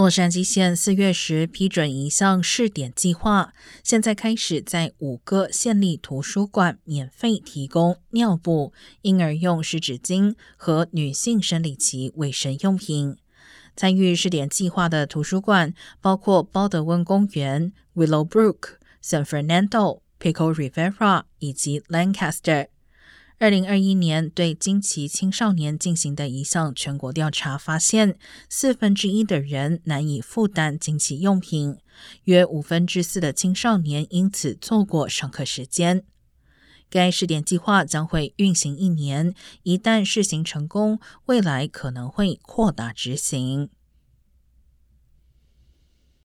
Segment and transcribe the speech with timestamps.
[0.00, 3.52] 洛杉矶县四月时批准一项试点计划，
[3.84, 13.18] 现在开始在五个县立图书馆免费提供尿布、婴儿用湿纸巾和女性生理期卫生用品。
[13.76, 22.68] 参与试点计划的图书馆包括鲍德温公园、Willowbrook、San Fernando、Pico Rivera 以及 Lancaster。
[23.40, 28.18] 二零二一年对经期青少年进行的一项全国调查发现，
[28.50, 31.78] 四分之一的人难以负担经期用品，
[32.24, 36.04] 约五分之四的青少年因此错过上课时间。
[36.90, 43.70] 该试点计划将会运行一年，一旦试行成功，未来可能会扩大执行。